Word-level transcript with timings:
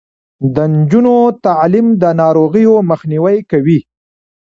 د 0.55 0.57
نجونو 0.75 1.15
تعلیم 1.45 1.87
د 2.01 2.03
ناروغیو 2.21 2.75
مخنیوی 2.89 3.37
کوي. 3.51 3.79